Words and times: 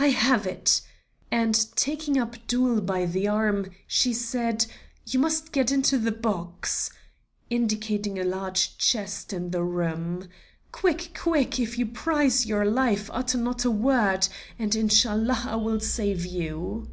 "I 0.00 0.08
have 0.08 0.48
it," 0.48 0.80
and 1.30 1.54
taking 1.76 2.18
Abdul 2.18 2.80
by 2.80 3.06
the 3.06 3.28
arm, 3.28 3.70
she 3.86 4.12
said, 4.12 4.66
"you 5.06 5.20
must 5.20 5.52
get 5.52 5.70
into 5.70 5.96
the 5.96 6.10
box," 6.10 6.90
indicating 7.50 8.18
a 8.18 8.24
large 8.24 8.76
chest 8.78 9.32
in 9.32 9.52
the 9.52 9.62
room. 9.62 10.28
"Quick, 10.72 11.16
quick, 11.16 11.60
if 11.60 11.78
you 11.78 11.86
prize 11.86 12.46
your 12.46 12.64
life 12.64 13.08
utter 13.12 13.38
not 13.38 13.64
a 13.64 13.70
word, 13.70 14.26
and 14.58 14.74
Inshallah 14.74 15.42
I 15.46 15.54
will 15.54 15.78
save 15.78 16.26
you." 16.26 16.90